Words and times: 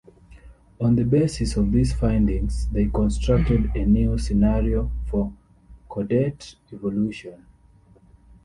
On 0.79 0.95
the 0.95 1.03
basis 1.03 1.57
of 1.57 1.71
these 1.71 1.93
findings, 1.93 2.67
they 2.69 2.87
constructed 2.87 3.69
a 3.75 3.85
new 3.85 4.17
scenario 4.17 4.91
for 5.05 5.31
chordate 5.91 6.55
evolution. 6.73 7.45